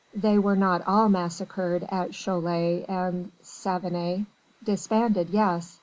[0.15, 4.25] They were not all massacred at Cholet and Savenay.
[4.63, 5.79] Disbanded, yes!